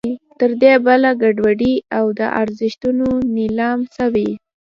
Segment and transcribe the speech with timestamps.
[0.39, 4.31] تر دې بله ګډوډي او د ارزښتونو نېلام څه وي.